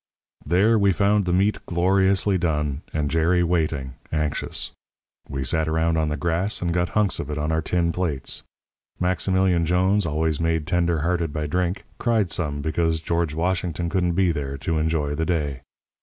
"There 0.43 0.79
we 0.79 0.93
found 0.93 1.25
the 1.25 1.31
meat 1.31 1.59
gloriously 1.67 2.39
done, 2.39 2.81
and 2.91 3.07
Jerry 3.07 3.43
waiting, 3.43 3.93
anxious. 4.11 4.71
We 5.29 5.43
sat 5.43 5.67
around 5.67 5.95
on 5.95 6.09
the 6.09 6.17
grass, 6.17 6.59
and 6.59 6.73
got 6.73 6.89
hunks 6.97 7.19
of 7.19 7.29
it 7.29 7.37
on 7.37 7.51
our 7.51 7.61
tin 7.61 7.91
plates. 7.91 8.41
Maximilian 8.99 9.63
Jones, 9.63 10.07
always 10.07 10.39
made 10.39 10.65
tender 10.65 11.01
hearted 11.01 11.31
by 11.31 11.45
drink, 11.45 11.83
cried 11.99 12.31
some 12.31 12.61
because 12.63 12.99
George 12.99 13.35
Washington 13.35 13.89
couldn't 13.89 14.13
be 14.13 14.31
there 14.31 14.57
to 14.57 14.79
enjoy 14.79 15.13
the 15.13 15.23
day. 15.23 15.61